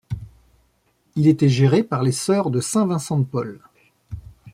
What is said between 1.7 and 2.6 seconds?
par les Sœurs de